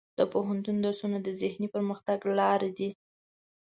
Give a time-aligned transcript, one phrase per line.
[0.19, 2.89] د پوهنتون درسونه د ذهني پرمختګ لپاره دي.